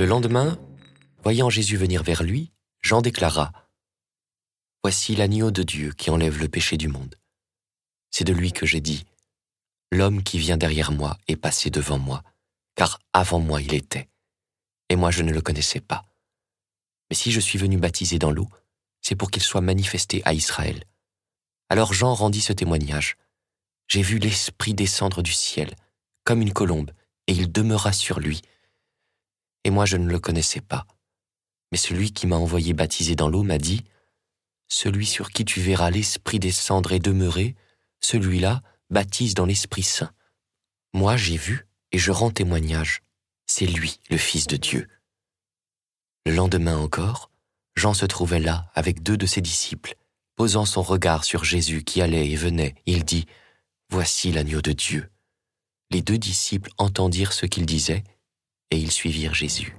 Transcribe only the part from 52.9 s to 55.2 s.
dit, Voici l'agneau de Dieu.